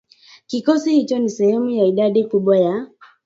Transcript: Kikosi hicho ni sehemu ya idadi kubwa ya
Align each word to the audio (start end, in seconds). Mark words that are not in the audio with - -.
Kikosi 0.47 0.93
hicho 0.95 1.19
ni 1.19 1.29
sehemu 1.29 1.69
ya 1.69 1.85
idadi 1.85 2.23
kubwa 2.23 2.57
ya 2.59 2.87